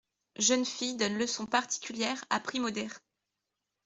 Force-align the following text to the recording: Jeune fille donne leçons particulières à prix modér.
Jeune 0.39 0.65
fille 0.65 0.95
donne 0.97 1.19
leçons 1.19 1.45
particulières 1.45 2.25
à 2.31 2.39
prix 2.39 2.59
modér. 2.59 3.01